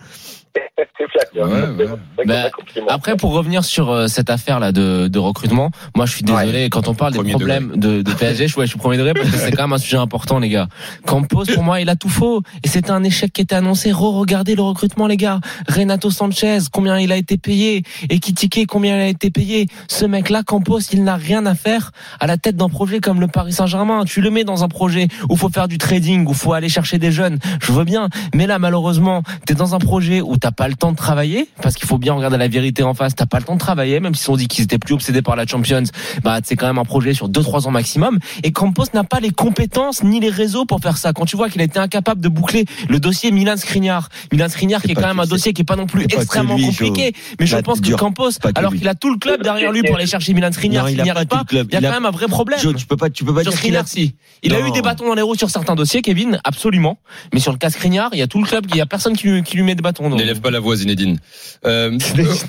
C'est 0.99 1.09
flatteur. 1.11 1.49
Ouais, 1.49 1.61
C'est 1.77 1.85
ouais. 1.85 1.87
vrai 1.87 2.25
que 2.25 2.81
Bah. 2.81 2.93
Après, 2.93 3.17
pour 3.17 3.33
revenir 3.33 3.65
sur 3.65 3.91
euh, 3.91 4.07
cette 4.07 4.31
affaire-là 4.31 4.73
de, 4.73 5.09
de 5.09 5.19
recrutement, 5.19 5.71
moi, 5.97 6.07
je 6.07 6.13
suis 6.13 6.23
désolé 6.25 6.69
quand 6.71 6.89
on 6.89 6.95
parle 6.95 7.13
des 7.13 7.31
problèmes 7.31 7.73
de, 7.77 8.03
de 8.03 8.13
PSG. 8.13 8.49
Je, 8.49 8.57
ouais, 8.59 8.67
je 8.67 8.71
suis 8.71 8.79
premier 8.79 8.97
degré 8.97 9.15
parce 9.15 9.31
que 9.31 9.37
c'est 9.37 9.53
quand 9.53 9.63
même 9.65 9.73
un 9.73 9.79
sujet 9.79 9.97
important, 9.97 10.39
les 10.39 10.49
gars. 10.49 10.69
Campos, 11.07 11.45
pour 11.55 11.63
moi, 11.63 11.81
il 11.81 11.89
a 11.89 11.97
tout 11.97 12.09
faux 12.09 12.43
et 12.65 12.69
c'était 12.69 12.91
un 12.91 13.03
échec 13.05 13.33
qui 13.33 13.43
était 13.43 13.55
annoncé. 13.55 13.93
Re-regardez 13.93 14.55
le 14.55 14.63
recrutement, 14.63 15.07
les 15.07 15.17
gars. 15.17 15.41
Renato 15.69 16.11
Sanchez, 16.11 16.59
combien 16.73 16.99
il 16.99 17.13
a 17.13 17.17
été 17.17 17.39
payé 17.39 17.83
et 18.09 18.19
Kitike, 18.19 18.67
combien 18.67 18.97
il 18.97 19.01
a 19.01 19.09
été 19.09 19.31
payé. 19.31 19.67
Ce 19.89 20.05
mec-là, 20.05 20.43
Campos, 20.43 20.81
il 20.93 21.05
n'a 21.05 21.17
rien 21.17 21.47
à 21.47 21.55
faire 21.55 21.93
à 22.19 22.27
la 22.27 22.37
tête 22.37 22.57
d'un 22.57 22.69
projet 22.69 23.01
comme 23.01 23.21
le 23.21 23.29
Paris 23.29 23.53
Saint-Germain. 23.53 24.05
Tu 24.05 24.21
le 24.21 24.31
mets 24.31 24.45
dans 24.45 24.65
un 24.65 24.69
projet 24.69 25.09
où 25.29 25.37
faut 25.37 25.49
faire 25.49 25.69
du 25.69 25.79
trading, 25.79 26.27
où 26.27 26.35
faut 26.35 26.53
aller 26.53 26.69
chercher 26.69 26.99
des 26.99 27.13
jeunes. 27.13 27.39
Je 27.63 27.73
veux 27.73 27.85
bien, 27.85 28.09
mais 28.35 28.47
là, 28.47 28.59
malheureusement, 28.59 29.23
t'es 29.47 29.55
dans 29.55 29.75
un 29.75 29.79
projet 29.79 30.21
où 30.21 30.37
t'as 30.41 30.51
pas 30.51 30.69
le 30.69 30.75
temps 30.75 30.93
de 30.93 30.97
travailler 30.97 31.49
parce 31.63 31.75
qu'il 31.75 31.87
faut 31.87 31.99
bien 31.99 32.15
regarder 32.15 32.37
la 32.39 32.49
vérité 32.49 32.83
en 32.83 32.95
face. 32.95 33.15
T'as 33.15 33.27
pas 33.27 33.39
le 33.39 33.45
temps 33.45 33.55
de 33.55 33.61
travailler, 33.61 34.01
même 34.01 34.15
s'ils 34.15 34.31
ont 34.31 34.37
dit 34.37 34.49
qu'ils 34.49 34.65
étaient 34.65 34.79
plus 34.79 34.95
obsédés 34.95 35.23
par 35.23 35.37
la 35.37 35.47
Champions. 35.47 35.83
Bah, 36.25 36.39
c'est 36.43 36.57
quand 36.57 36.67
même 36.67 36.79
un 36.79 36.85
projet 36.85 37.15
sur 37.15 37.29
2-3 37.29 37.67
ans 37.67 37.71
maximum. 37.71 38.19
Et 38.43 38.53
Campos 38.53 38.85
n'a 38.95 39.05
pas 39.05 39.21
les 39.21 39.31
compétences 39.31 40.03
ni 40.03 40.21
les 40.21 40.31
réseaux 40.31 40.65
pour 40.65 40.81
faire 40.81 40.97
ça. 40.97 41.13
Quand 41.13 41.27
tu 41.27 41.37
vois 41.37 41.49
qu'il 41.51 41.61
a 41.61 41.65
été 41.65 41.79
incapable 41.79 42.21
de 42.21 42.29
boucler 42.29 42.65
le 42.89 42.99
dossier 43.01 43.31
Milan 43.31 43.57
Skriniar, 43.57 44.09
Milan 44.33 44.49
Skriniar 44.49 44.83
qui 44.83 44.93
est 44.93 44.95
quand 44.95 45.07
même 45.07 45.21
un 45.21 45.27
dossier 45.27 45.53
qui 45.53 45.63
est 45.63 45.65
pas 45.65 45.77
non 45.77 45.87
plus 45.87 46.05
extrêmement 46.05 46.57
lui, 46.57 46.67
compliqué. 46.67 47.13
Mais 47.39 47.47
je 47.47 47.57
pense 47.59 47.81
que. 47.81 47.91
Campos, 47.95 48.31
que 48.41 48.49
alors 48.55 48.73
qu'il 48.73 48.89
a 48.89 48.95
tout 48.95 49.11
le 49.13 49.19
club 49.19 49.43
derrière 49.43 49.73
lui 49.73 49.83
pour 49.83 49.97
aller 49.97 50.07
chercher 50.07 50.33
Milan 50.33 50.53
Skriniar, 50.53 50.85
Non, 50.85 50.91
il 50.91 51.03
n'y 51.03 51.11
arrive 51.11 51.27
pas, 51.27 51.45
il 51.51 51.57
y 51.57 51.61
a 51.61 51.65
Il 51.71 51.77
a- 51.77 51.89
quand 51.89 51.95
même 51.95 52.07
un 52.07 52.11
vrai 52.11 52.27
problème. 52.27 52.59
Joe, 52.61 52.75
tu 52.75 52.87
peux 52.87 52.97
pas, 52.97 53.11
tu 53.11 53.25
peux 53.25 53.35
pas 53.35 53.43
Sur 53.43 53.51
dire. 53.53 53.59
Skriniar, 53.59 53.87
si. 53.89 54.15
Il 54.43 54.55
a 54.55 54.61
eu 54.67 54.71
des 54.71 54.81
bâtons 54.83 55.07
dans 55.07 55.15
les 55.15 55.23
roues 55.23 55.35
sur 55.35 55.51
certains 55.51 55.75
dossiers, 55.75 56.01
Kevin, 56.03 56.41
absolument. 56.45 56.99
Mais 57.35 57.41
sur 57.41 57.53
le 57.53 57.59
cas 57.59 57.69
Skriniar, 57.71 58.11
il 58.13 58.19
y 58.19 58.23
a 58.23 58.27
tout 58.27 58.41
le 58.41 58.47
club, 58.47 58.67
il 58.71 58.77
y 58.77 58.81
a 58.81 58.87
personne 58.87 59.17
qui 59.17 59.29
lui, 59.29 59.43
qui 59.43 59.57
lui 59.57 59.63
met 59.65 59.75
des 59.75 59.83
bâtons. 59.83 60.09
dans 60.09 60.17
pas 60.39 60.51
la 60.51 60.61
voix, 60.61 60.77
Zinedine. 60.77 61.19
Euh, 61.65 61.99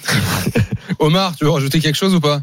Omar, 0.99 1.35
tu 1.35 1.45
veux 1.45 1.51
rajouter 1.51 1.79
quelque 1.79 1.95
chose 1.95 2.13
ou 2.15 2.19
pas? 2.19 2.41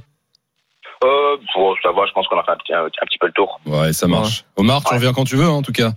Euh, 1.04 1.36
bon, 1.54 1.74
ça 1.82 1.92
va, 1.92 2.06
je 2.06 2.12
pense 2.12 2.26
qu'on 2.26 2.38
a 2.38 2.44
fait 2.44 2.50
un 2.52 2.56
petit, 2.56 2.72
un, 2.72 2.84
un 2.86 3.06
petit 3.06 3.18
peu 3.20 3.26
le 3.26 3.32
tour. 3.32 3.60
Ouais, 3.66 3.92
ça 3.92 4.06
marche. 4.08 4.44
Omar, 4.56 4.82
tu 4.82 4.88
Ouais. 4.90 4.96
reviens 4.96 5.12
quand 5.12 5.24
tu 5.24 5.36
veux, 5.36 5.44
hein, 5.44 5.50
en 5.50 5.62
tout 5.62 5.72
cas. 5.72 5.92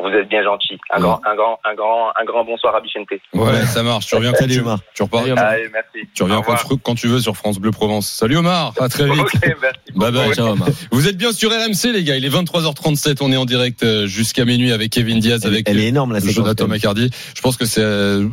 Vous 0.00 0.08
êtes 0.10 0.28
bien 0.28 0.42
gentil. 0.42 0.78
Un 0.90 0.96
Ouais. 0.96 1.02
grand, 1.02 1.20
un 1.26 1.34
grand, 1.34 1.58
un 1.64 1.74
grand, 1.74 2.08
un 2.20 2.24
grand 2.24 2.44
bonsoir 2.44 2.74
à 2.74 2.80
Bichente. 2.80 3.08
Ouais, 3.34 3.66
ça 3.66 3.82
marche. 3.82 4.06
Tu 4.06 4.14
reviens 4.14 4.32
Salut, 4.34 4.54
tu, 4.54 4.60
Omar. 4.60 4.78
tu 4.94 5.02
repars. 5.02 5.22
Allez, 5.22 5.68
merci. 5.72 6.08
Tu 6.14 6.22
reviens 6.22 6.36
quand, 6.42 6.52
revoir. 6.52 6.78
quand 6.82 6.94
tu 6.94 7.08
veux 7.08 7.20
sur 7.20 7.36
France 7.36 7.58
Bleu 7.58 7.70
Provence. 7.72 8.08
Salut 8.08 8.36
Omar, 8.36 8.72
à 8.80 8.88
très 8.88 9.04
vite. 9.10 9.16
Merci. 9.42 9.78
Bye 9.94 10.12
bye. 10.12 10.34
Ciao, 10.34 10.48
Omar. 10.48 10.68
Vous 10.92 11.08
êtes 11.08 11.16
bien 11.16 11.32
sur 11.32 11.50
RMC 11.50 11.92
les 11.92 12.04
gars, 12.04 12.16
il 12.16 12.24
est 12.24 12.28
23h37, 12.28 13.18
on 13.20 13.32
est 13.32 13.36
en 13.36 13.44
direct 13.44 13.82
euh, 13.82 14.06
jusqu'à 14.06 14.44
minuit 14.44 14.72
avec 14.72 14.90
Kevin 14.90 15.18
Diaz, 15.20 15.40
Elle, 15.44 15.50
avec 15.52 15.68
elle 15.68 15.78
est 15.80 15.88
énorme 15.88 16.12
la 16.12 16.20
séquence. 16.20 16.34
Jonathan 16.36 16.68
McCardy. 16.68 17.10
Je 17.34 17.40
pense 17.40 17.56
que 17.56 17.64
c'est 17.66 17.82
euh, 17.82 18.28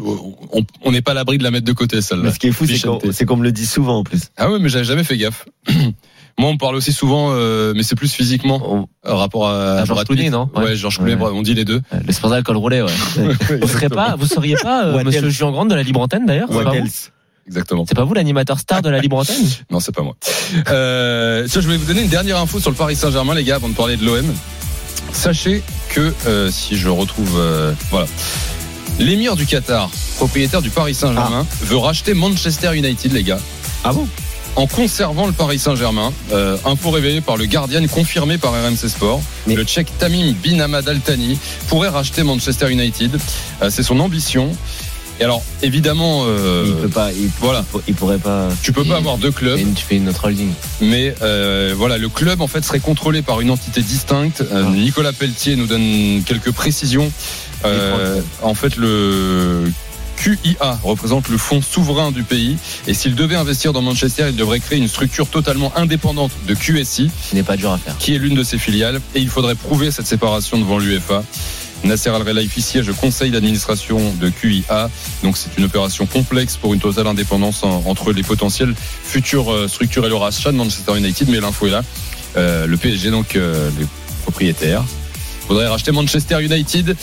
on 0.84 0.92
n'est 0.92 1.02
pas 1.02 1.12
à 1.12 1.16
l'abri 1.16 1.38
de 1.38 1.44
la 1.44 1.52
mettre 1.52 1.66
de 1.66 1.74
côté 1.74 2.02
celle-là. 2.02 2.24
Mais 2.26 2.32
ce 2.32 2.40
qui 2.40 2.48
est 2.48 2.52
fou, 2.52 2.66
c'est 2.66 2.74
qu'on 2.82 2.98
Bichente. 2.98 3.12
c'est 3.12 3.26
qu'on 3.26 3.38
me 3.38 3.44
le 3.44 3.52
dit 3.52 3.66
souvent 3.66 3.98
en 4.00 4.04
plus. 4.04 4.30
Ah 4.38 4.50
ouais, 4.52 4.60
mais 4.60 4.70
j'avais 4.70 4.86
jamais 4.86 5.04
fait 5.04 5.18
gaffe. 5.18 5.46
Moi, 6.38 6.50
on 6.50 6.58
parle 6.58 6.76
aussi 6.76 6.92
souvent, 6.92 7.30
euh, 7.32 7.74
mais 7.76 7.84
c'est 7.84 7.96
plus 7.96 8.12
physiquement, 8.12 8.62
On- 8.66 8.88
euh, 9.10 9.14
rapport 9.14 9.48
à, 9.48 9.80
À 9.80 9.86
Georges. 9.86 10.04
Clooney, 10.04 10.30
non? 10.30 10.50
Ouais, 10.54 10.64
Ouais. 10.64 10.76
Georges 10.76 10.98
Clooney, 10.98 11.16
Ouais. 11.16 11.30
on 11.34 11.42
dit 11.42 11.54
les 11.54 11.64
deux. 11.64 11.82
Le 12.06 12.12
sponsor 12.12 12.44
col 12.44 12.58
roulé, 12.58 12.82
ouais. 12.82 12.92
Vous 13.62 13.68
serez 13.70 13.88
pas, 13.90 14.16
vous 14.20 14.26
seriez 14.28 14.56
pas, 14.62 14.86
euh, 14.86 15.04
monsieur 15.04 15.30
Jean 15.30 15.52
Grande 15.52 15.70
de 15.70 15.76
la 15.76 15.84
Libre 15.84 16.02
Antenne 16.02 16.26
d'ailleurs? 16.26 16.48
C'est 16.52 16.58
pas, 16.58 16.66
Wattels. 16.66 16.84
vous? 16.84 16.90
Exactement. 17.48 17.86
C'est 17.88 17.96
pas 17.96 18.04
vous 18.04 18.14
l'animateur 18.14 18.60
star 18.60 18.82
de 18.82 18.90
la 18.90 19.00
Libre 19.00 19.18
Antenne? 19.18 19.36
Non, 19.72 19.80
c'est 19.80 19.94
pas 19.96 20.02
moi. 20.02 20.16
Euh, 20.70 21.48
ça, 21.48 21.62
je 21.62 21.70
vais 21.70 21.78
vous 21.78 21.86
donner 21.86 22.02
une 22.02 22.10
dernière 22.10 22.38
info 22.40 22.60
sur 22.60 22.70
le 22.70 22.76
Paris 22.76 22.96
Saint-Germain, 22.98 23.34
les 23.34 23.44
gars, 23.46 23.56
avant 23.56 23.70
de 23.70 23.74
parler 23.76 23.96
de 23.96 24.04
l'OM. 24.06 24.26
Sachez 25.14 25.64
que 25.90 26.14
euh, 26.28 26.52
si 26.52 26.76
je 26.76 26.90
retrouve, 26.90 27.36
euh, 27.38 27.72
voilà, 27.92 28.08
l'émir 29.00 29.38
du 29.38 29.46
Qatar, 29.46 29.90
propriétaire 30.18 30.62
du 30.62 30.70
Paris 30.70 30.94
Saint-Germain, 30.96 31.46
veut 31.62 31.78
racheter 31.78 32.14
Manchester 32.14 32.76
United, 32.76 33.14
les 33.14 33.24
gars. 33.24 33.40
Ah 33.86 33.94
bon? 33.94 34.06
En 34.56 34.68
conservant 34.68 35.28
le 35.28 35.34
Paris 35.34 35.60
Saint-Germain, 35.60 36.14
euh, 36.32 36.56
info 36.66 36.90
révélée 36.90 37.20
par 37.20 37.36
le 37.36 37.46
Guardian, 37.46 37.86
confirmé 37.88 38.38
par 38.38 38.54
RMC 38.54 38.88
Sport, 38.88 39.22
Mais- 39.48 39.56
le 39.56 39.64
Tchèque 39.66 39.90
Tamim 40.00 40.34
Bin 40.44 40.60
Hamad 40.62 40.88
Al 40.88 41.00
Thani 41.02 41.38
pourrait 41.68 41.90
racheter 41.90 42.24
Manchester 42.24 42.72
United. 42.72 43.20
Euh, 43.62 43.70
C'est 43.70 43.84
son 43.84 44.00
ambition. 44.00 44.52
Et 45.20 45.24
alors, 45.24 45.44
évidemment, 45.62 46.24
euh, 46.26 46.66
Il 46.68 46.74
peut 46.76 46.88
pas. 46.90 47.12
Il, 47.14 47.30
voilà. 47.42 47.64
il 47.88 47.94
pourrait 47.96 48.18
pas. 48.18 48.48
tu 48.62 48.72
peux 48.74 48.84
pas 48.84 48.98
avoir 48.98 49.18
deux 49.18 49.32
clubs. 49.32 49.58
Et 49.60 49.64
Tu 49.76 49.84
fais 49.86 49.96
une 49.96 50.08
autre 50.10 50.26
holding. 50.26 50.52
Mais 50.82 51.16
euh, 51.22 51.74
voilà, 51.78 51.98
le 51.98 52.10
club 52.10 52.42
en 52.42 52.48
fait 52.48 52.64
serait 52.66 52.80
contrôlé 52.82 53.22
par 53.22 53.40
une 53.42 53.50
entité 53.52 53.82
distincte. 53.82 54.42
Euh, 54.42 54.64
Ah. 54.66 54.70
Nicolas 54.72 55.14
Pelletier 55.14 55.56
nous 55.58 55.68
donne 55.68 56.22
quelques 56.26 56.52
précisions. 56.52 57.12
En 58.42 58.54
fait, 58.54 58.76
le 58.78 59.72
QIA 60.26 60.80
représente 60.84 61.30
le 61.30 61.38
fonds 61.38 61.62
souverain 61.62 62.12
du 62.12 62.24
pays 62.24 62.58
et 62.88 62.94
s'il 62.96 63.14
devait 63.14 63.36
investir 63.36 63.74
dans 63.74 63.82
Manchester, 63.84 64.26
il 64.30 64.36
devrait 64.36 64.60
créer 64.60 64.80
une 64.80 64.88
structure 64.88 65.28
totalement 65.28 65.72
indépendante 65.78 66.32
de 66.48 66.56
QSI, 66.56 67.12
Ce 67.30 67.36
n'est 67.36 67.44
pas 67.44 67.56
dur 67.58 67.72
à 67.72 67.78
faire. 67.78 67.96
qui 68.00 68.16
est 68.16 68.18
l'une 68.18 68.34
de 68.34 68.44
ses 68.44 68.58
filiales, 68.58 69.00
et 69.14 69.20
il 69.20 69.30
faudrait 69.30 69.54
prouver 69.56 69.92
cette 69.92 70.08
séparation 70.08 70.58
devant 70.58 70.80
l'UEFA. 70.80 71.24
Nasser 71.84 72.10
Al-Khelaifi 72.10 72.62
siège 72.64 72.92
conseil 73.00 73.30
d'administration 73.30 74.00
de 74.20 74.30
QIA. 74.30 74.90
Donc 75.22 75.38
c'est 75.38 75.56
une 75.60 75.66
opération 75.66 76.08
complexe 76.08 76.58
pour 76.58 76.74
une 76.74 76.80
totale 76.80 77.06
indépendance 77.06 77.64
en- 77.64 77.84
entre 77.86 78.12
les 78.12 78.24
potentielles 78.24 78.74
futures 79.04 79.52
euh, 79.52 79.68
structures 79.68 80.06
et 80.08 80.10
le 80.10 80.16
rachat 80.16 80.52
de 80.52 80.58
Manchester 80.58 80.98
United. 80.98 81.30
Mais 81.30 81.40
l'info 81.40 81.68
est 81.68 81.72
là. 81.72 81.84
Euh, 82.38 82.66
le 82.66 82.78
PSG, 82.78 83.12
donc 83.12 83.36
euh, 83.36 83.70
les 83.80 83.86
propriétaires, 84.24 84.84
faudrait 85.48 85.68
racheter 85.68 85.92
Manchester 85.92 86.42
United. 86.42 86.96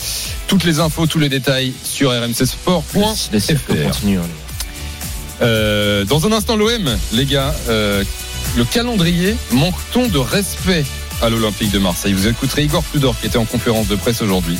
Toutes 0.47 0.63
les 0.63 0.79
infos, 0.79 1.07
tous 1.07 1.19
les 1.19 1.29
détails 1.29 1.73
sur 1.83 2.11
rmcsport.fr. 2.11 2.93
Euh, 5.41 6.05
dans 6.05 6.25
un 6.27 6.31
instant, 6.31 6.55
l'OM, 6.55 6.89
les 7.13 7.25
gars, 7.25 7.53
euh, 7.69 8.03
le 8.55 8.63
calendrier, 8.65 9.35
manque-t-on 9.51 10.07
de 10.07 10.19
respect 10.19 10.85
à 11.21 11.29
l'Olympique 11.29 11.71
de 11.71 11.79
Marseille? 11.79 12.13
Vous 12.13 12.27
écouterez 12.27 12.63
Igor 12.63 12.83
Tudor 12.91 13.15
qui 13.19 13.27
était 13.27 13.37
en 13.37 13.45
conférence 13.45 13.87
de 13.87 13.95
presse 13.95 14.21
aujourd'hui. 14.21 14.57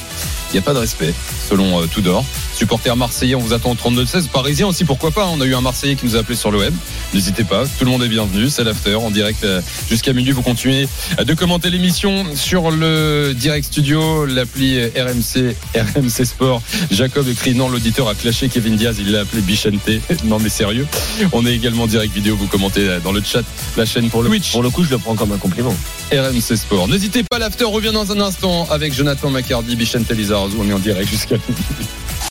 Il 0.54 0.58
n'y 0.58 0.60
a 0.60 0.66
pas 0.66 0.76
de 0.76 0.80
respect, 0.80 1.16
selon 1.50 1.82
euh, 1.82 1.88
Tudor. 1.88 2.24
Supporter 2.54 2.96
marseillais, 2.96 3.34
on 3.34 3.40
vous 3.40 3.54
attend 3.54 3.72
au 3.72 3.76
32-16. 3.76 4.28
Parisien 4.28 4.68
aussi, 4.68 4.86
pourquoi 4.86 5.10
pas 5.10 5.26
On 5.26 5.42
a 5.42 5.46
eu 5.46 5.56
un 5.56 5.62
Marseillais 5.62 5.96
qui 5.96 6.06
nous 6.06 6.16
a 6.16 6.20
appelé 6.20 6.36
sur 6.36 6.52
l'OM. 6.52 6.72
N'hésitez 7.14 7.44
pas, 7.44 7.64
tout 7.66 7.86
le 7.86 7.90
monde 7.90 8.04
est 8.04 8.08
bienvenu. 8.08 8.50
C'est 8.50 8.64
l'after 8.64 8.94
en 8.94 9.10
direct 9.10 9.44
euh, 9.44 9.62
jusqu'à 9.90 10.14
minuit. 10.14 10.32
Vous 10.32 10.44
continuez 10.44 10.88
euh, 11.20 11.24
de 11.24 11.34
commenter 11.34 11.72
l'émission 11.72 12.24
sur 12.36 12.70
le 12.70 13.34
direct 13.36 13.66
studio, 13.66 14.26
l'appli 14.26 14.78
euh, 14.78 14.90
RMC, 14.96 15.56
RMC 15.76 16.26
Sport. 16.26 16.62
Jacob 16.92 17.28
écrit 17.28 17.56
non, 17.56 17.70
l'auditeur 17.70 18.08
a 18.08 18.14
clashé 18.14 18.48
Kevin 18.48 18.76
Diaz, 18.76 18.98
il 19.00 19.12
l'a 19.12 19.22
appelé 19.22 19.42
Bichente. 19.42 19.90
non 20.26 20.38
mais 20.40 20.50
sérieux. 20.50 20.86
On 21.32 21.46
est 21.48 21.56
également 21.56 21.84
en 21.84 21.88
direct 21.88 22.14
vidéo, 22.14 22.36
vous 22.36 22.48
commentez 22.48 23.00
dans 23.04 23.12
le 23.12 23.24
chat 23.24 23.44
la 23.78 23.86
chaîne 23.86 24.10
Pour 24.10 24.22
le, 24.22 24.30
Twitch. 24.30 24.52
pour 24.52 24.62
le 24.62 24.70
coup, 24.70 24.84
je 24.84 24.92
le 24.92 25.00
prends 25.00 25.16
comme 25.16 25.32
un 25.32 25.38
compliment. 25.38 25.76
RMC 26.20 26.56
Sport. 26.58 26.88
N'hésitez 26.88 27.24
pas, 27.24 27.40
l'after 27.40 27.66
revient 27.66 27.92
dans 27.94 28.12
un 28.12 28.20
instant 28.20 28.68
avec 28.70 28.94
Jonathan 28.94 29.30
McCardy, 29.30 29.76
Bichente 29.76 30.10
Lizarazu. 30.12 30.56
On 30.60 30.70
est 30.70 30.74
en 30.74 30.80
direct 30.80 31.10
jusqu'à 31.10 31.36
minuit. 31.36 31.88